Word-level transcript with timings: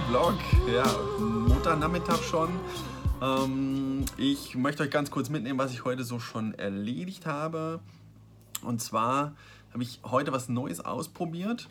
Blog, 0.00 0.34
ja, 0.72 0.84
Montagnachmittag 1.18 2.22
schon. 2.22 2.50
Ähm, 3.22 4.04
ich 4.18 4.54
möchte 4.54 4.82
euch 4.82 4.90
ganz 4.90 5.10
kurz 5.10 5.30
mitnehmen, 5.30 5.58
was 5.58 5.72
ich 5.72 5.84
heute 5.84 6.04
so 6.04 6.18
schon 6.18 6.54
erledigt 6.54 7.24
habe. 7.24 7.80
Und 8.62 8.82
zwar 8.82 9.32
habe 9.72 9.82
ich 9.82 10.00
heute 10.04 10.32
was 10.32 10.48
Neues 10.48 10.84
ausprobiert. 10.84 11.68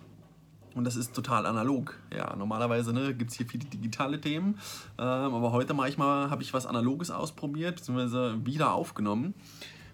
Und 0.73 0.85
das 0.85 0.95
ist 0.95 1.13
total 1.13 1.45
analog. 1.45 1.97
Ja, 2.15 2.35
normalerweise 2.35 2.93
ne, 2.93 3.13
gibt 3.13 3.31
es 3.31 3.37
hier 3.37 3.45
viele 3.45 3.65
digitale 3.65 4.19
Themen. 4.19 4.59
Ähm, 4.97 5.05
aber 5.33 5.51
heute 5.51 5.73
manchmal 5.73 6.29
habe 6.31 6.41
ich 6.41 6.53
was 6.53 6.65
Analoges 6.65 7.11
ausprobiert, 7.11 7.75
beziehungsweise 7.75 8.43
wieder 8.45 8.73
aufgenommen. 8.73 9.35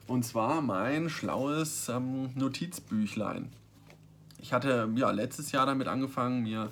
Und 0.08 0.24
zwar 0.24 0.62
mein 0.62 1.10
schlaues 1.10 1.90
ähm, 1.90 2.30
Notizbüchlein. 2.36 3.50
Ich 4.40 4.54
hatte 4.54 4.90
ja 4.96 5.12
letztes 5.12 5.52
Jahr 5.52 5.66
damit 5.66 5.88
angefangen, 5.88 6.44
mir 6.44 6.70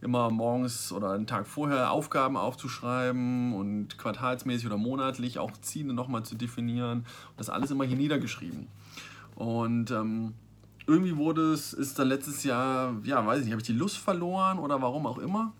immer 0.00 0.30
morgens 0.30 0.92
oder 0.92 1.10
einen 1.12 1.26
Tag 1.26 1.46
vorher 1.46 1.90
Aufgaben 1.90 2.36
aufzuschreiben 2.36 3.52
und 3.52 3.98
quartalsmäßig 3.98 4.66
oder 4.66 4.76
monatlich 4.76 5.38
auch 5.38 5.52
Ziele 5.60 5.92
nochmal 5.92 6.22
zu 6.22 6.36
definieren. 6.36 7.04
Das 7.36 7.50
alles 7.50 7.70
immer 7.70 7.84
hier 7.84 7.96
niedergeschrieben. 7.96 8.68
Und 9.34 9.90
ähm, 9.90 10.34
irgendwie 10.86 11.16
wurde 11.16 11.52
es, 11.52 11.72
ist 11.72 11.98
dann 11.98 12.08
letztes 12.08 12.44
Jahr, 12.44 12.94
ja, 13.04 13.24
weiß 13.24 13.40
ich 13.40 13.44
nicht, 13.44 13.52
habe 13.52 13.60
ich 13.60 13.66
die 13.66 13.72
Lust 13.72 13.98
verloren 13.98 14.58
oder 14.58 14.80
warum 14.80 15.06
auch 15.06 15.18
immer. 15.18 15.52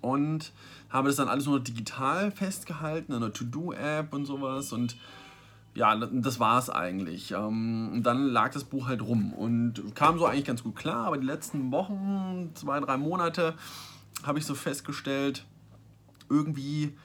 Und 0.00 0.52
habe 0.88 1.08
das 1.08 1.16
dann 1.16 1.28
alles 1.28 1.46
nur 1.46 1.60
digital 1.60 2.30
festgehalten, 2.30 3.12
in 3.12 3.16
einer 3.16 3.32
To-Do-App 3.32 4.14
und 4.14 4.24
sowas. 4.24 4.72
Und 4.72 4.96
ja, 5.74 5.94
das 5.96 6.40
war 6.40 6.58
es 6.58 6.70
eigentlich. 6.70 7.32
Ähm, 7.32 8.00
dann 8.02 8.26
lag 8.28 8.52
das 8.52 8.64
Buch 8.64 8.88
halt 8.88 9.02
rum 9.02 9.32
und 9.32 9.94
kam 9.94 10.18
so 10.18 10.26
eigentlich 10.26 10.44
ganz 10.44 10.62
gut 10.62 10.76
klar, 10.76 11.06
aber 11.06 11.18
die 11.18 11.26
letzten 11.26 11.70
Wochen, 11.70 12.50
zwei, 12.54 12.80
drei 12.80 12.96
Monate, 12.96 13.54
habe 14.24 14.38
ich 14.38 14.46
so 14.46 14.54
festgestellt, 14.54 15.44
irgendwie 16.28 16.96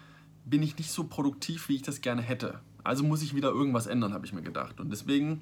bin 0.45 0.63
ich 0.63 0.77
nicht 0.77 0.91
so 0.91 1.05
produktiv, 1.05 1.69
wie 1.69 1.75
ich 1.75 1.81
das 1.83 2.01
gerne 2.01 2.21
hätte. 2.21 2.59
Also 2.83 3.03
muss 3.03 3.21
ich 3.21 3.35
wieder 3.35 3.49
irgendwas 3.49 3.87
ändern, 3.87 4.13
habe 4.13 4.25
ich 4.25 4.33
mir 4.33 4.41
gedacht. 4.41 4.79
Und 4.79 4.89
deswegen 4.91 5.41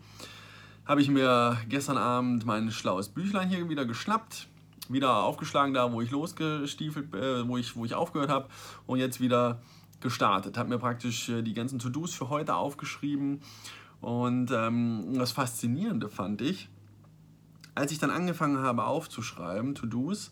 habe 0.85 1.01
ich 1.01 1.09
mir 1.09 1.57
gestern 1.69 1.97
Abend 1.97 2.45
mein 2.45 2.71
schlaues 2.71 3.09
Büchlein 3.09 3.49
hier 3.49 3.67
wieder 3.69 3.85
geschnappt, 3.85 4.47
wieder 4.89 5.23
aufgeschlagen 5.23 5.73
da, 5.73 5.91
wo 5.91 6.01
ich 6.01 6.11
losgestiefelt, 6.11 7.13
äh, 7.15 7.47
wo 7.47 7.57
ich, 7.57 7.75
wo 7.75 7.85
ich 7.85 7.95
aufgehört 7.95 8.29
habe 8.29 8.49
und 8.85 8.99
jetzt 8.99 9.21
wieder 9.21 9.61
gestartet, 10.01 10.57
habe 10.57 10.69
mir 10.69 10.79
praktisch 10.79 11.29
äh, 11.29 11.41
die 11.41 11.53
ganzen 11.53 11.79
To-Dos 11.79 12.13
für 12.13 12.29
heute 12.29 12.55
aufgeschrieben 12.55 13.41
und 14.01 14.51
ähm, 14.51 15.13
das 15.13 15.31
Faszinierende 15.31 16.09
fand 16.09 16.41
ich, 16.41 16.69
als 17.75 17.91
ich 17.91 17.99
dann 17.99 18.09
angefangen 18.09 18.57
habe 18.57 18.85
aufzuschreiben, 18.85 19.75
To-Dos, 19.75 20.31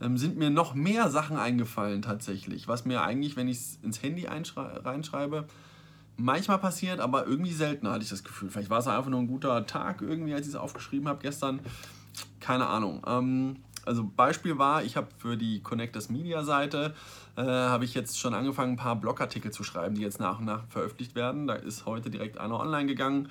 ähm, 0.00 0.18
sind 0.18 0.36
mir 0.36 0.50
noch 0.50 0.74
mehr 0.74 1.10
Sachen 1.10 1.36
eingefallen 1.38 2.02
tatsächlich, 2.02 2.68
was 2.68 2.84
mir 2.84 3.02
eigentlich, 3.02 3.36
wenn 3.36 3.48
ich 3.48 3.58
es 3.58 3.78
ins 3.82 4.02
Handy 4.02 4.26
reinschreibe, 4.26 5.46
manchmal 6.16 6.58
passiert, 6.58 7.00
aber 7.00 7.26
irgendwie 7.26 7.52
seltener 7.52 7.92
hatte 7.92 8.04
ich 8.04 8.10
das 8.10 8.24
Gefühl. 8.24 8.50
Vielleicht 8.50 8.70
war 8.70 8.78
es 8.78 8.86
einfach 8.86 9.10
nur 9.10 9.20
ein 9.20 9.26
guter 9.26 9.66
Tag 9.66 10.02
irgendwie, 10.02 10.34
als 10.34 10.46
ich 10.46 10.54
es 10.54 10.56
aufgeschrieben 10.56 11.08
habe 11.08 11.20
gestern. 11.22 11.60
Keine 12.40 12.66
Ahnung. 12.66 13.02
Ähm, 13.06 13.56
also 13.86 14.04
Beispiel 14.04 14.58
war, 14.58 14.82
ich 14.82 14.96
habe 14.96 15.08
für 15.18 15.36
die 15.36 15.62
Connectors 15.62 16.10
Media 16.10 16.42
Seite 16.44 16.94
äh, 17.36 17.42
habe 17.42 17.84
ich 17.84 17.94
jetzt 17.94 18.18
schon 18.18 18.34
angefangen, 18.34 18.72
ein 18.72 18.76
paar 18.76 18.96
Blogartikel 18.96 19.50
zu 19.52 19.64
schreiben, 19.64 19.94
die 19.94 20.02
jetzt 20.02 20.20
nach 20.20 20.38
und 20.38 20.44
nach 20.44 20.64
veröffentlicht 20.68 21.14
werden. 21.14 21.46
Da 21.46 21.54
ist 21.54 21.86
heute 21.86 22.10
direkt 22.10 22.38
einer 22.38 22.58
online 22.58 22.86
gegangen. 22.86 23.28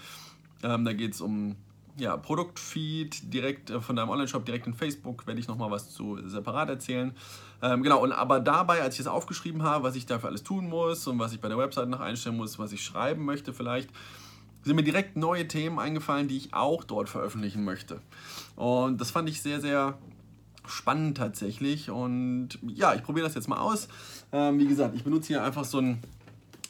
Ähm, 0.63 0.85
da 0.85 0.93
geht 0.93 1.13
es 1.13 1.21
um 1.21 1.55
ja, 1.97 2.17
Produktfeed 2.17 3.33
direkt 3.33 3.69
äh, 3.69 3.81
von 3.81 3.95
deinem 3.95 4.09
Online-Shop, 4.09 4.45
direkt 4.45 4.67
in 4.67 4.73
Facebook, 4.73 5.27
werde 5.27 5.39
ich 5.39 5.47
nochmal 5.47 5.71
was 5.71 5.91
zu 5.91 6.19
separat 6.27 6.69
erzählen. 6.69 7.13
Ähm, 7.61 7.83
genau, 7.83 8.01
und 8.01 8.11
aber 8.11 8.39
dabei, 8.39 8.81
als 8.81 8.95
ich 8.95 9.01
es 9.01 9.07
aufgeschrieben 9.07 9.63
habe, 9.63 9.83
was 9.83 9.95
ich 9.95 10.05
dafür 10.05 10.29
alles 10.29 10.43
tun 10.43 10.69
muss 10.69 11.07
und 11.07 11.19
was 11.19 11.33
ich 11.33 11.39
bei 11.39 11.47
der 11.47 11.57
Website 11.57 11.89
noch 11.89 12.01
einstellen 12.01 12.37
muss, 12.37 12.59
was 12.59 12.71
ich 12.71 12.83
schreiben 12.83 13.23
möchte 13.23 13.53
vielleicht, 13.53 13.89
sind 14.63 14.75
mir 14.75 14.83
direkt 14.83 15.15
neue 15.15 15.47
Themen 15.47 15.79
eingefallen, 15.79 16.27
die 16.27 16.37
ich 16.37 16.53
auch 16.53 16.83
dort 16.83 17.07
veröffentlichen 17.07 17.63
möchte. 17.63 18.01
Und 18.55 18.99
das 18.99 19.11
fand 19.11 19.29
ich 19.29 19.41
sehr, 19.41 19.61
sehr 19.61 19.97
spannend 20.69 21.17
tatsächlich. 21.17 21.89
Und 21.89 22.59
ja, 22.67 22.93
ich 22.93 23.03
probiere 23.03 23.25
das 23.25 23.35
jetzt 23.35 23.47
mal 23.47 23.59
aus. 23.59 23.87
Ähm, 24.31 24.59
wie 24.59 24.67
gesagt, 24.67 24.95
ich 24.95 25.03
benutze 25.03 25.27
hier 25.27 25.43
einfach 25.43 25.65
so 25.65 25.79
ein, 25.79 25.99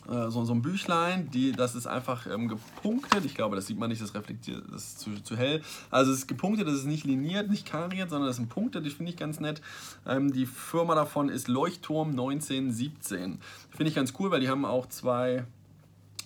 äh, 0.08 0.30
so, 0.30 0.46
so 0.46 0.54
ein 0.54 0.62
Büchlein. 0.62 1.30
Die, 1.32 1.52
das 1.52 1.76
ist 1.76 1.88
einfach 1.88 2.28
ähm, 2.28 2.48
gepunktet. 2.48 3.26
Ich 3.26 3.36
glaube, 3.36 3.56
das 3.56 3.68
sieht 3.68 3.80
man 3.80 3.90
nicht, 3.90 4.02
das 4.02 4.14
reflektiert, 4.14 4.64
das 4.72 4.84
ist 4.84 5.00
zu, 5.00 5.24
zu 5.24 5.36
hell. 5.36 5.62
Also 5.90 6.12
es 6.12 6.20
ist 6.20 6.28
gepunktet, 6.28 6.68
das 6.68 6.76
ist 6.76 6.86
nicht 6.86 7.06
liniert, 7.06 7.50
nicht 7.50 7.66
kariert, 7.66 8.10
sondern 8.10 8.28
das 8.28 8.38
sind 8.38 8.50
Punkte, 8.50 8.82
die 8.82 8.90
finde 8.90 9.12
ich 9.12 9.18
ganz 9.18 9.40
nett. 9.40 9.62
Ähm, 10.06 10.32
die 10.32 10.46
Firma 10.46 10.96
davon 10.96 11.30
ist 11.30 11.48
Leuchtturm 11.48 12.12
1917. 12.12 13.40
Finde 13.70 13.90
ich 13.90 13.96
ganz 13.96 14.14
cool, 14.20 14.32
weil 14.32 14.42
die 14.42 14.50
haben 14.50 14.66
auch 14.66 14.86
zwei 14.88 15.46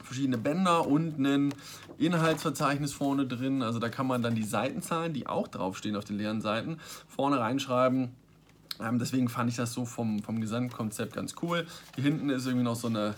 verschiedene 0.10 0.40
Bänder 0.40 0.88
und 0.88 1.20
ein 1.20 1.54
Inhaltsverzeichnis 2.00 2.94
vorne 2.94 3.28
drin. 3.28 3.62
Also 3.62 3.78
da 3.78 3.90
kann 3.90 4.08
man 4.08 4.24
dann 4.24 4.34
die 4.34 4.44
Seitenzahlen, 4.44 5.14
die 5.14 5.28
auch 5.28 5.48
draufstehen 5.48 5.96
auf 5.96 6.04
den 6.04 6.18
leeren 6.18 6.42
Seiten, 6.42 6.80
vorne 7.08 7.40
reinschreiben. 7.40 8.10
Ähm, 8.82 8.98
deswegen 8.98 9.30
fand 9.30 9.52
ich 9.52 9.56
das 9.56 9.72
so 9.72 9.86
vom, 9.86 10.24
vom 10.24 10.42
Gesamtkonzept 10.42 11.14
ganz 11.14 11.36
cool. 11.44 11.68
Hier 11.94 12.04
hinten 12.04 12.32
ist 12.32 12.48
irgendwie 12.48 12.64
noch 12.64 12.76
so 12.76 12.88
eine, 12.88 13.14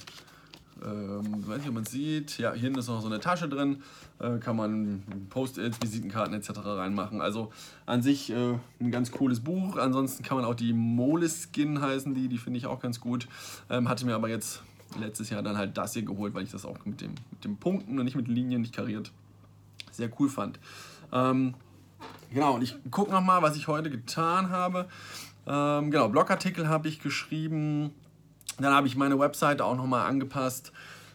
ähm, 0.84 1.48
weiß 1.48 1.60
nicht, 1.60 1.70
ob 1.70 1.76
man 1.76 1.86
sieht. 1.86 2.38
Ja, 2.38 2.52
hier 2.52 2.64
hinten 2.64 2.80
ist 2.80 2.90
noch 2.90 3.00
so 3.00 3.08
eine 3.08 3.22
Tasche 3.22 3.48
drin. 3.48 3.84
Äh, 4.20 4.40
kann 4.40 4.58
man 4.58 5.04
Post-its, 5.30 5.78
Visitenkarten 5.82 6.34
etc. 6.34 6.60
reinmachen. 6.66 7.22
Also 7.22 7.54
an 7.86 8.02
sich 8.02 8.32
äh, 8.32 8.58
ein 8.82 8.92
ganz 8.92 9.12
cooles 9.12 9.40
Buch. 9.40 9.78
Ansonsten 9.78 10.24
kann 10.24 10.36
man 10.36 10.46
auch 10.46 10.56
die 10.56 10.74
Moleskin 10.74 11.80
heißen, 11.80 12.14
die, 12.16 12.28
die 12.28 12.38
finde 12.38 12.58
ich 12.58 12.66
auch 12.66 12.82
ganz 12.82 13.00
gut. 13.00 13.30
Ähm, 13.70 13.88
hatte 13.88 14.06
mir 14.06 14.16
aber 14.16 14.28
jetzt 14.28 14.62
letztes 15.00 15.30
Jahr 15.30 15.42
dann 15.42 15.58
halt 15.58 15.78
das 15.78 15.94
hier 15.94 16.04
geholt, 16.04 16.34
weil 16.34 16.44
ich 16.44 16.52
das 16.52 16.66
auch 16.66 16.78
mit, 16.86 17.02
dem, 17.02 17.16
mit 17.32 17.44
den 17.44 17.58
Punkten 17.58 17.98
und 17.98 18.06
nicht 18.06 18.16
mit 18.16 18.28
Linien, 18.28 18.62
nicht 18.62 18.76
kariert, 18.76 19.12
sehr 19.92 20.10
cool 20.20 20.30
fand. 20.30 20.60
Ähm, 21.12 21.54
genau, 22.34 22.56
und 22.56 22.62
ich 22.62 22.76
gucke 22.90 23.12
nochmal, 23.12 23.42
was 23.42 23.56
ich 23.56 23.68
heute 23.68 23.90
getan 23.90 24.50
habe. 24.50 24.88
Ähm, 25.48 25.92
genau, 25.92 26.10
Blogartikel 26.10 26.68
habe 26.68 26.88
ich 26.88 27.00
geschrieben. 27.00 27.92
Dann 28.60 28.74
habe 28.74 28.88
ich 28.88 28.96
meine 28.96 29.18
Webseite 29.18 29.66
auch 29.66 29.76
nochmal 29.76 30.08
angepasst. 30.08 30.72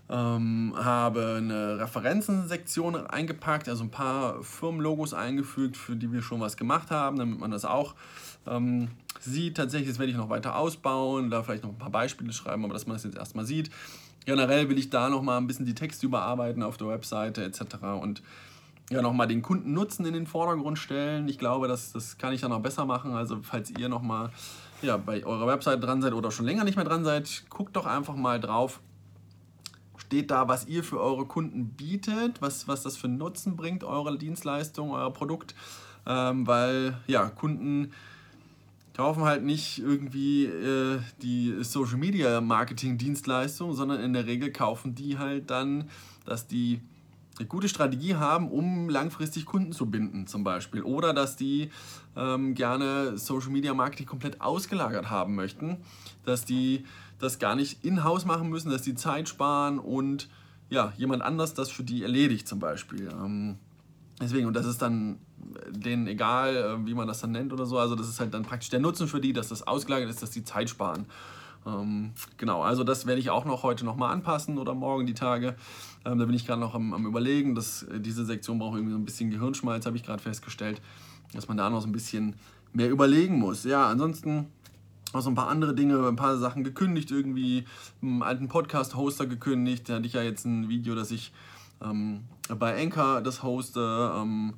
Ähm, 0.09 0.73
habe 0.77 1.37
eine 1.39 1.81
Referenzensektion 1.81 3.07
eingepackt, 3.09 3.69
also 3.69 3.83
ein 3.83 3.91
paar 3.91 4.43
Firmenlogos 4.43 5.15
eingefügt, 5.15 5.77
für 5.77 5.97
die 5.97 6.13
wir 6.13 6.23
schon 6.23 6.41
was 6.41 6.57
gemacht 6.57 6.93
haben, 6.93 7.19
damit 7.19 7.41
man 7.41 7.51
das 7.51 7.65
auch 7.65 7.95
ähm, 8.47 8.89
sieht. 9.21 9.57
Tatsächlich, 9.57 9.89
das 9.89 9.99
werde 9.99 10.13
ich 10.13 10.17
noch 10.17 10.29
weiter 10.29 10.57
ausbauen, 10.57 11.31
da 11.31 11.43
vielleicht 11.43 11.65
noch 11.65 11.71
ein 11.71 11.79
paar 11.79 11.91
Beispiele 11.91 12.33
schreiben, 12.33 12.65
aber 12.65 12.73
dass 12.73 12.87
man 12.87 12.95
das 12.95 13.05
jetzt 13.05 13.17
erstmal 13.17 13.47
sieht. 13.47 13.71
Generell 14.27 14.69
will 14.69 14.79
ich 14.79 14.91
da 14.91 15.09
nochmal 15.09 15.39
ein 15.39 15.47
bisschen 15.47 15.67
die 15.67 15.75
Texte 15.75 16.07
überarbeiten 16.07 16.63
auf 16.63 16.77
der 16.77 16.89
Webseite 16.89 17.45
etc. 17.45 17.77
und 18.01 18.23
ja, 18.91 19.03
nochmal 19.03 19.27
den 19.27 19.43
Kundennutzen 19.43 20.07
in 20.07 20.15
den 20.15 20.27
Vordergrund 20.27 20.79
stellen. 20.79 21.29
Ich 21.29 21.39
glaube, 21.39 21.67
das, 21.67 21.93
das 21.93 22.19
kann 22.19 22.33
ich 22.33 22.41
dann 22.41 22.51
noch 22.51 22.61
besser 22.61 22.85
machen. 22.85 23.15
Also 23.15 23.39
falls 23.43 23.71
ihr 23.71 23.89
nochmal 23.89 24.31
ja, 24.83 24.97
bei 24.97 25.25
eurer 25.25 25.47
Webseite 25.49 25.81
dran 25.81 26.03
seid 26.03 26.13
oder 26.13 26.31
schon 26.31 26.47
länger 26.47 26.63
nicht 26.63 26.77
mehr 26.77 26.85
dran 26.85 27.05
seid, 27.05 27.45
guckt 27.51 27.75
doch 27.75 27.87
einfach 27.87 28.15
mal 28.15 28.39
drauf. 28.39 28.81
Steht 30.07 30.31
da, 30.31 30.47
was 30.47 30.67
ihr 30.69 30.85
für 30.85 31.01
eure 31.01 31.27
Kunden 31.27 31.71
bietet, 31.71 32.41
was, 32.41 32.69
was 32.69 32.83
das 32.83 32.97
für 32.97 33.09
Nutzen 33.09 33.57
bringt, 33.57 33.83
eure 33.83 34.17
Dienstleistung, 34.17 34.93
euer 34.93 35.13
Produkt. 35.13 35.55
Ähm, 36.07 36.47
weil 36.47 36.97
ja, 37.09 37.29
Kunden 37.29 37.93
kaufen 38.95 39.25
halt 39.25 39.43
nicht 39.43 39.79
irgendwie 39.79 40.45
äh, 40.45 41.01
die 41.23 41.57
Social 41.65 41.99
Media 41.99 42.41
Marketing 42.41 42.99
Dienstleistung, 42.99 43.75
sondern 43.75 44.01
in 44.01 44.13
der 44.13 44.27
Regel 44.27 44.53
kaufen 44.53 44.95
die 44.95 45.19
halt 45.19 45.51
dann, 45.51 45.91
dass 46.25 46.47
die 46.47 46.81
gute 47.45 47.69
Strategie 47.69 48.15
haben, 48.15 48.51
um 48.51 48.89
langfristig 48.89 49.45
Kunden 49.45 49.73
zu 49.73 49.87
binden 49.87 50.27
zum 50.27 50.43
Beispiel. 50.43 50.83
Oder 50.83 51.13
dass 51.13 51.37
die 51.37 51.71
ähm, 52.17 52.55
gerne 52.55 53.19
Social 53.19 53.51
Media 53.51 53.75
Marketing 53.75 54.07
komplett 54.07 54.41
ausgelagert 54.41 55.11
haben 55.11 55.35
möchten, 55.35 55.77
dass 56.25 56.45
die 56.45 56.85
das 57.19 57.39
gar 57.39 57.55
nicht 57.55 57.85
in-house 57.85 58.25
machen 58.25 58.49
müssen, 58.49 58.71
dass 58.71 58.83
die 58.83 58.95
Zeit 58.95 59.29
sparen 59.29 59.79
und 59.79 60.29
ja, 60.69 60.93
jemand 60.97 61.23
anders 61.23 61.55
das 61.55 61.71
für 61.71 61.85
die 61.85 62.03
erledigt 62.03 62.49
zum 62.49 62.59
Beispiel. 62.59 63.09
Ähm, 63.09 63.57
deswegen, 64.21 64.47
und 64.47 64.55
das 64.55 64.67
ist 64.67 64.83
dann 64.83 65.19
denen 65.71 66.07
egal, 66.07 66.57
äh, 66.57 66.87
wie 66.87 66.95
man 66.95 67.07
das 67.07 67.21
dann 67.21 67.33
nennt 67.33 67.53
oder 67.53 67.67
so. 67.67 67.79
Also 67.79 67.95
das 67.95 68.09
ist 68.09 68.21
halt 68.21 68.35
dann 68.35 68.43
praktisch 68.43 68.71
der 68.71 68.81
Nutzen 68.81 69.09
für 69.09 69.21
die, 69.21 69.33
dass 69.33 69.49
das 69.49 69.67
ausgelagert 69.67 70.11
ist, 70.11 70.23
dass 70.23 70.31
die 70.31 70.45
Zeit 70.45 70.71
sparen. 70.71 71.07
Ähm, 71.67 72.13
genau, 72.37 72.63
also 72.63 72.85
das 72.85 73.07
werde 73.07 73.21
ich 73.21 73.31
auch 73.31 73.45
noch 73.45 73.63
heute 73.63 73.85
nochmal 73.85 74.13
anpassen 74.13 74.59
oder 74.59 74.75
morgen 74.75 75.07
die 75.07 75.15
Tage. 75.15 75.57
Ähm, 76.05 76.19
da 76.19 76.25
bin 76.25 76.35
ich 76.35 76.47
gerade 76.47 76.61
noch 76.61 76.75
am, 76.75 76.95
am 76.95 77.07
überlegen. 77.07 77.55
Dass, 77.55 77.83
äh, 77.83 78.01
diese 78.01 78.25
Sektion 78.25 78.59
braucht 78.59 78.77
irgendwie 78.77 78.93
so 78.93 78.99
ein 78.99 79.05
bisschen 79.05 79.31
Gehirnschmalz, 79.31 79.87
habe 79.87 79.97
ich 79.97 80.05
gerade 80.05 80.23
festgestellt, 80.23 80.81
dass 81.35 81.49
man 81.49 81.57
da 81.57 81.69
noch 81.69 81.81
so 81.81 81.89
ein 81.89 81.93
bisschen 81.93 82.37
mehr 82.73 82.91
überlegen 82.91 83.39
muss. 83.39 83.65
Ja, 83.65 83.89
ansonsten 83.89 84.47
noch 85.13 85.23
so 85.23 85.31
ein 85.31 85.35
paar 85.35 85.49
andere 85.49 85.75
Dinge, 85.75 86.07
ein 86.07 86.17
paar 86.17 86.37
Sachen 86.37 86.63
gekündigt, 86.63 87.11
irgendwie 87.11 87.65
einen 88.03 88.23
alten 88.23 88.49
Podcast-Hoster 88.49 89.27
gekündigt. 89.27 89.89
Da 89.89 89.95
hatte 89.95 90.07
ich 90.07 90.13
ja 90.13 90.23
jetzt 90.23 90.45
ein 90.45 90.69
Video, 90.69 90.95
dass 90.95 91.11
ich 91.11 91.33
ähm, 91.83 92.25
bei 92.49 92.81
Anchor 92.81 93.23
das 93.23 93.43
hoste. 93.43 94.13
Ähm, 94.15 94.55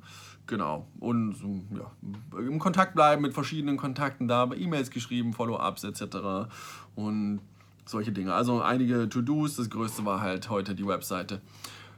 genau. 0.49 0.87
Und 0.99 1.37
ja, 1.71 1.89
im 2.37 2.59
Kontakt 2.59 2.95
bleiben 2.95 3.21
mit 3.21 3.33
verschiedenen 3.33 3.77
Kontakten 3.77 4.27
da, 4.27 4.49
E-Mails 4.51 4.91
geschrieben, 4.91 5.31
Follow-ups 5.31 5.85
etc. 5.85 6.49
Und 6.95 7.39
solche 7.85 8.11
Dinge. 8.11 8.33
Also 8.33 8.61
einige 8.61 9.07
To-Dos. 9.07 9.55
Das 9.55 9.69
größte 9.69 10.03
war 10.03 10.19
halt 10.19 10.49
heute 10.49 10.75
die 10.75 10.85
Webseite 10.85 11.41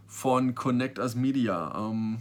von 0.08 0.54
Connect 0.54 1.00
Us 1.00 1.16
Media. 1.16 1.74
Ähm, 1.76 2.20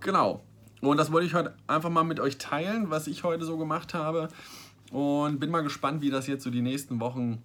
genau. 0.00 0.42
Und 0.80 0.96
das 0.96 1.12
wollte 1.12 1.26
ich 1.26 1.34
heute 1.34 1.54
einfach 1.66 1.90
mal 1.90 2.04
mit 2.04 2.20
euch 2.20 2.38
teilen, 2.38 2.90
was 2.90 3.06
ich 3.06 3.22
heute 3.22 3.44
so 3.44 3.56
gemacht 3.56 3.94
habe. 3.94 4.28
Und 4.90 5.40
bin 5.40 5.50
mal 5.50 5.62
gespannt, 5.62 6.00
wie 6.00 6.10
das 6.10 6.26
jetzt 6.26 6.44
so 6.44 6.50
die 6.50 6.62
nächsten 6.62 7.00
Wochen 7.00 7.42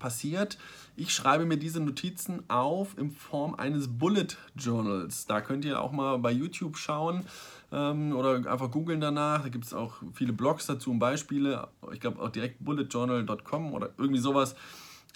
passiert. 0.00 0.58
Ich 0.96 1.14
schreibe 1.14 1.46
mir 1.46 1.56
diese 1.56 1.78
Notizen 1.78 2.42
auf 2.48 2.98
in 2.98 3.12
Form 3.12 3.54
eines 3.54 3.86
Bullet 3.86 4.26
Journals. 4.56 5.26
Da 5.26 5.40
könnt 5.40 5.64
ihr 5.64 5.80
auch 5.80 5.92
mal 5.92 6.18
bei 6.18 6.32
YouTube 6.32 6.76
schauen 6.76 7.24
ähm, 7.70 8.16
oder 8.16 8.34
einfach 8.50 8.72
googeln 8.72 9.00
danach. 9.00 9.42
Da 9.42 9.48
gibt 9.48 9.64
es 9.64 9.72
auch 9.72 9.94
viele 10.12 10.32
Blogs 10.32 10.66
dazu 10.66 10.90
und 10.90 10.98
Beispiele. 10.98 11.68
Ich 11.92 12.00
glaube 12.00 12.20
auch 12.20 12.30
direkt 12.30 12.64
bulletjournal.com 12.64 13.72
oder 13.72 13.90
irgendwie 13.96 14.20
sowas. 14.20 14.56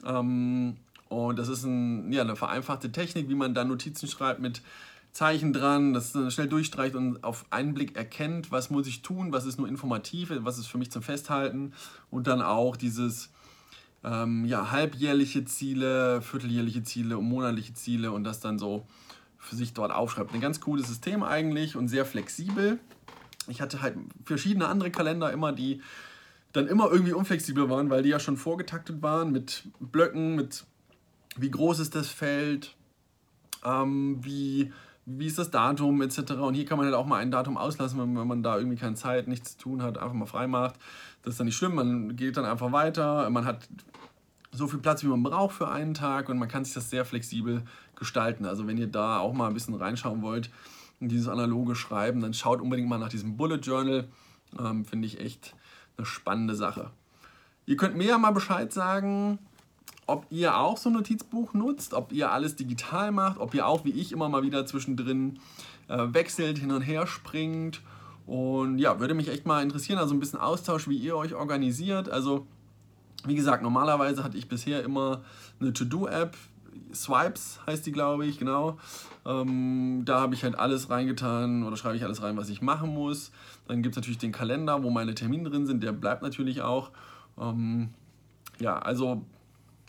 Ähm, 0.06 0.76
und 1.08 1.38
das 1.38 1.48
ist 1.48 1.64
ein, 1.64 2.12
ja, 2.12 2.22
eine 2.22 2.36
vereinfachte 2.36 2.92
Technik, 2.92 3.28
wie 3.28 3.34
man 3.34 3.54
da 3.54 3.64
Notizen 3.64 4.06
schreibt 4.06 4.40
mit 4.40 4.62
Zeichen 5.14 5.52
dran, 5.52 5.94
das 5.94 6.12
schnell 6.30 6.48
durchstreicht 6.48 6.96
und 6.96 7.22
auf 7.22 7.46
einen 7.50 7.72
Blick 7.72 7.96
erkennt, 7.96 8.50
was 8.50 8.70
muss 8.70 8.88
ich 8.88 9.02
tun, 9.02 9.32
was 9.32 9.46
ist 9.46 9.58
nur 9.58 9.68
informativ, 9.68 10.32
was 10.38 10.58
ist 10.58 10.66
für 10.66 10.76
mich 10.76 10.90
zum 10.90 11.02
Festhalten 11.02 11.72
und 12.10 12.26
dann 12.26 12.42
auch 12.42 12.76
dieses 12.76 13.30
ähm, 14.04 14.44
ja, 14.44 14.70
halbjährliche 14.70 15.44
Ziele, 15.44 16.20
vierteljährliche 16.22 16.82
Ziele 16.82 17.18
und 17.18 17.26
monatliche 17.26 17.74
Ziele 17.74 18.12
und 18.12 18.24
das 18.24 18.40
dann 18.40 18.58
so 18.58 18.86
für 19.38 19.56
sich 19.56 19.72
dort 19.72 19.92
aufschreibt. 19.92 20.34
Ein 20.34 20.40
ganz 20.40 20.60
cooles 20.60 20.86
System 20.86 21.22
eigentlich 21.22 21.76
und 21.76 21.88
sehr 21.88 22.04
flexibel. 22.04 22.78
Ich 23.48 23.60
hatte 23.60 23.82
halt 23.82 23.96
verschiedene 24.24 24.68
andere 24.68 24.90
Kalender 24.90 25.32
immer, 25.32 25.52
die 25.52 25.82
dann 26.52 26.66
immer 26.66 26.90
irgendwie 26.90 27.12
unflexibel 27.12 27.68
waren, 27.68 27.90
weil 27.90 28.02
die 28.02 28.10
ja 28.10 28.20
schon 28.20 28.36
vorgetaktet 28.36 29.02
waren 29.02 29.32
mit 29.32 29.64
Blöcken, 29.80 30.36
mit 30.36 30.64
wie 31.36 31.50
groß 31.50 31.80
ist 31.80 31.94
das 31.94 32.08
Feld, 32.08 32.76
ähm, 33.64 34.18
wie 34.22 34.72
wie 35.06 35.26
ist 35.26 35.38
das 35.38 35.50
Datum 35.50 36.00
etc. 36.02 36.32
Und 36.32 36.54
hier 36.54 36.64
kann 36.64 36.78
man 36.78 36.86
halt 36.86 36.96
auch 36.96 37.06
mal 37.06 37.18
ein 37.18 37.30
Datum 37.30 37.56
auslassen, 37.56 38.00
wenn, 38.00 38.16
wenn 38.16 38.26
man 38.26 38.42
da 38.42 38.56
irgendwie 38.56 38.76
keine 38.76 38.94
Zeit, 38.94 39.28
nichts 39.28 39.56
zu 39.56 39.64
tun 39.64 39.82
hat, 39.82 39.98
einfach 39.98 40.14
mal 40.14 40.26
frei 40.26 40.46
macht. 40.46 40.76
Das 41.22 41.34
ist 41.34 41.40
dann 41.40 41.46
nicht 41.46 41.56
schlimm, 41.56 41.74
man 41.74 42.16
geht 42.16 42.36
dann 42.36 42.44
einfach 42.44 42.72
weiter. 42.72 43.28
Man 43.30 43.44
hat 43.44 43.68
so 44.52 44.68
viel 44.68 44.78
Platz, 44.78 45.02
wie 45.02 45.08
man 45.08 45.22
braucht 45.22 45.54
für 45.54 45.68
einen 45.68 45.94
Tag 45.94 46.28
und 46.28 46.38
man 46.38 46.48
kann 46.48 46.64
sich 46.64 46.74
das 46.74 46.90
sehr 46.90 47.04
flexibel 47.04 47.62
gestalten. 47.96 48.46
Also 48.46 48.66
wenn 48.66 48.78
ihr 48.78 48.86
da 48.86 49.18
auch 49.18 49.32
mal 49.32 49.48
ein 49.48 49.54
bisschen 49.54 49.74
reinschauen 49.74 50.22
wollt 50.22 50.50
in 51.00 51.08
dieses 51.08 51.28
analoge 51.28 51.74
Schreiben, 51.74 52.20
dann 52.20 52.34
schaut 52.34 52.60
unbedingt 52.60 52.88
mal 52.88 52.98
nach 52.98 53.08
diesem 53.08 53.36
Bullet 53.36 53.56
Journal. 53.56 54.08
Ähm, 54.58 54.84
Finde 54.84 55.06
ich 55.06 55.20
echt 55.20 55.54
eine 55.96 56.06
spannende 56.06 56.54
Sache. 56.54 56.90
Ihr 57.66 57.76
könnt 57.76 57.96
mir 57.96 58.06
ja 58.06 58.18
mal 58.18 58.30
Bescheid 58.30 58.72
sagen, 58.72 59.38
ob 60.06 60.26
ihr 60.30 60.58
auch 60.58 60.76
so 60.76 60.90
ein 60.90 60.94
Notizbuch 60.94 61.54
nutzt, 61.54 61.94
ob 61.94 62.12
ihr 62.12 62.30
alles 62.32 62.56
digital 62.56 63.10
macht, 63.12 63.38
ob 63.38 63.54
ihr 63.54 63.66
auch 63.66 63.84
wie 63.84 63.92
ich 63.92 64.12
immer 64.12 64.28
mal 64.28 64.42
wieder 64.42 64.66
zwischendrin 64.66 65.38
äh, 65.88 66.06
wechselt, 66.12 66.58
hin 66.58 66.70
und 66.70 66.82
her 66.82 67.06
springt. 67.06 67.80
Und 68.26 68.78
ja, 68.78 69.00
würde 69.00 69.14
mich 69.14 69.28
echt 69.28 69.46
mal 69.46 69.62
interessieren, 69.62 69.98
also 69.98 70.14
ein 70.14 70.20
bisschen 70.20 70.40
Austausch, 70.40 70.88
wie 70.88 70.96
ihr 70.96 71.16
euch 71.16 71.34
organisiert. 71.34 72.08
Also, 72.08 72.46
wie 73.24 73.34
gesagt, 73.34 73.62
normalerweise 73.62 74.24
hatte 74.24 74.38
ich 74.38 74.48
bisher 74.48 74.82
immer 74.82 75.22
eine 75.60 75.72
To-Do-App, 75.72 76.36
Swipes 76.92 77.60
heißt 77.66 77.86
die, 77.86 77.92
glaube 77.92 78.26
ich, 78.26 78.38
genau. 78.38 78.78
Ähm, 79.26 80.02
da 80.04 80.20
habe 80.20 80.34
ich 80.34 80.44
halt 80.44 80.58
alles 80.58 80.90
reingetan 80.90 81.64
oder 81.64 81.76
schreibe 81.76 81.96
ich 81.96 82.04
alles 82.04 82.22
rein, 82.22 82.36
was 82.36 82.48
ich 82.48 82.62
machen 82.62 82.92
muss. 82.92 83.30
Dann 83.66 83.82
gibt 83.82 83.94
es 83.94 83.96
natürlich 83.96 84.18
den 84.18 84.32
Kalender, 84.32 84.82
wo 84.82 84.90
meine 84.90 85.14
Termine 85.14 85.48
drin 85.50 85.66
sind, 85.66 85.82
der 85.82 85.92
bleibt 85.92 86.22
natürlich 86.22 86.62
auch. 86.62 86.90
Ähm, 87.38 87.90
ja, 88.60 88.78
also 88.78 89.22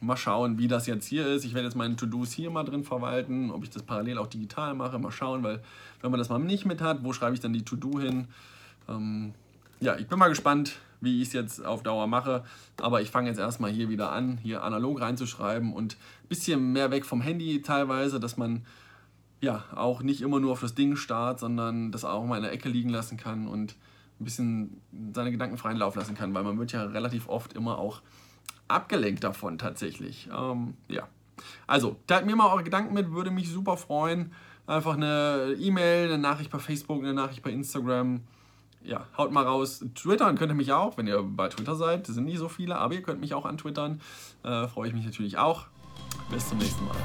Mal 0.01 0.17
schauen, 0.17 0.57
wie 0.57 0.67
das 0.67 0.87
jetzt 0.87 1.07
hier 1.07 1.25
ist. 1.27 1.45
Ich 1.45 1.53
werde 1.53 1.67
jetzt 1.67 1.75
meine 1.75 1.95
To-Dos 1.95 2.31
hier 2.31 2.51
mal 2.51 2.63
drin 2.63 2.83
verwalten, 2.83 3.49
ob 3.51 3.63
ich 3.63 3.69
das 3.69 3.83
parallel 3.83 4.17
auch 4.17 4.27
digital 4.27 4.73
mache. 4.73 4.99
Mal 4.99 5.11
schauen, 5.11 5.43
weil 5.43 5.61
wenn 6.01 6.11
man 6.11 6.19
das 6.19 6.29
mal 6.29 6.39
nicht 6.39 6.65
mit 6.65 6.81
hat, 6.81 7.03
wo 7.03 7.13
schreibe 7.13 7.33
ich 7.33 7.39
dann 7.39 7.53
die 7.53 7.63
To-Do 7.63 7.99
hin? 7.99 8.27
Ähm, 8.89 9.33
ja, 9.79 9.97
ich 9.97 10.07
bin 10.07 10.19
mal 10.19 10.27
gespannt, 10.27 10.77
wie 10.99 11.21
ich 11.21 11.29
es 11.29 11.33
jetzt 11.33 11.65
auf 11.65 11.81
Dauer 11.83 12.07
mache. 12.07 12.43
Aber 12.81 13.01
ich 13.01 13.09
fange 13.09 13.29
jetzt 13.29 13.39
erstmal 13.39 13.71
hier 13.71 13.89
wieder 13.89 14.11
an, 14.11 14.37
hier 14.37 14.63
analog 14.63 14.99
reinzuschreiben 14.99 15.73
und 15.73 15.93
ein 16.23 16.27
bisschen 16.27 16.73
mehr 16.73 16.91
weg 16.91 17.05
vom 17.05 17.21
Handy 17.21 17.61
teilweise, 17.61 18.19
dass 18.19 18.35
man 18.35 18.65
ja 19.41 19.63
auch 19.75 20.01
nicht 20.01 20.21
immer 20.21 20.39
nur 20.39 20.51
auf 20.51 20.61
das 20.61 20.75
Ding 20.75 20.95
starrt, 20.95 21.39
sondern 21.39 21.91
das 21.91 22.03
auch 22.03 22.25
mal 22.25 22.37
in 22.37 22.43
der 22.43 22.51
Ecke 22.51 22.69
liegen 22.69 22.89
lassen 22.89 23.17
kann 23.17 23.47
und 23.47 23.75
ein 24.19 24.23
bisschen 24.23 24.81
seine 25.13 25.31
Gedanken 25.31 25.57
freien 25.57 25.77
Lauf 25.77 25.95
lassen 25.95 26.15
kann, 26.15 26.33
weil 26.33 26.43
man 26.43 26.57
wird 26.57 26.71
ja 26.71 26.83
relativ 26.83 27.27
oft 27.27 27.53
immer 27.53 27.77
auch 27.77 28.01
abgelenkt 28.67 29.23
davon 29.23 29.57
tatsächlich. 29.57 30.29
Ähm, 30.35 30.75
ja. 30.87 31.07
Also, 31.67 31.97
teilt 32.07 32.25
mir 32.25 32.35
mal 32.35 32.51
eure 32.51 32.63
Gedanken 32.63 32.93
mit, 32.93 33.11
würde 33.11 33.31
mich 33.31 33.49
super 33.49 33.77
freuen. 33.77 34.31
Einfach 34.67 34.95
eine 34.95 35.55
E-Mail, 35.59 36.07
eine 36.07 36.17
Nachricht 36.17 36.49
bei 36.49 36.59
Facebook, 36.59 37.03
eine 37.03 37.13
Nachricht 37.13 37.43
bei 37.43 37.51
Instagram. 37.51 38.21
Ja, 38.83 39.07
haut 39.17 39.31
mal 39.31 39.43
raus. 39.43 39.83
Twittern 39.95 40.37
könnt 40.37 40.51
ihr 40.51 40.55
mich 40.55 40.71
auch, 40.71 40.97
wenn 40.97 41.07
ihr 41.07 41.21
bei 41.21 41.49
Twitter 41.49 41.75
seid. 41.75 42.07
Das 42.07 42.15
sind 42.15 42.25
nicht 42.25 42.37
so 42.37 42.49
viele, 42.49 42.77
aber 42.77 42.93
ihr 42.93 43.01
könnt 43.01 43.19
mich 43.19 43.33
auch 43.33 43.45
antwittern. 43.45 44.01
Äh, 44.43 44.67
Freue 44.67 44.87
ich 44.87 44.93
mich 44.93 45.05
natürlich 45.05 45.37
auch. 45.37 45.65
Bis 46.29 46.49
zum 46.49 46.59
nächsten 46.59 46.85
Mal. 46.85 46.95